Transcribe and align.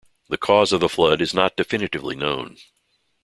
The 0.29 0.37
cause 0.39 0.71
of 0.73 0.79
the 0.79 0.89
flood 0.89 1.21
is 1.21 1.31
not 1.31 1.55
definitively 1.55 2.15
known. 2.15 2.57